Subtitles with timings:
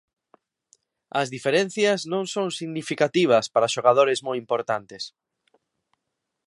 [1.21, 5.03] As diferencias non son significativas para xogadores moi importantes.